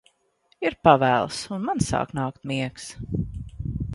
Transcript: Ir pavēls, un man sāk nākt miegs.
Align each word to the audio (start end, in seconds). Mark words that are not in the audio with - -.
Ir 0.67 0.75
pavēls, 0.87 1.41
un 1.57 1.61
man 1.67 1.83
sāk 1.89 2.15
nākt 2.21 2.43
miegs. 2.53 2.91